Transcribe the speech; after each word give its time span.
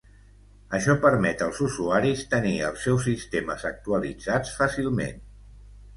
Això 0.77 0.93
permet 1.01 1.43
als 1.47 1.59
usuaris 1.67 2.25
tenir 2.33 2.55
els 2.69 2.87
seus 2.89 3.05
sistemes 3.11 3.67
actualitzats 3.73 4.59
fàcilment. 4.63 5.25